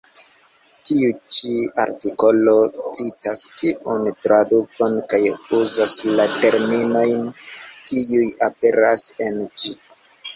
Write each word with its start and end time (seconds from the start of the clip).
Tiu 0.89 1.09
ĉi 1.35 1.49
artikolo 1.81 2.53
citas 2.99 3.43
tiun 3.61 4.07
tradukon 4.27 4.97
kaj 5.11 5.19
uzas 5.59 5.93
la 6.21 6.25
terminojn, 6.45 7.29
kiuj 7.91 8.25
aperas 8.49 9.05
en 9.27 9.45
ĝi. 9.63 9.75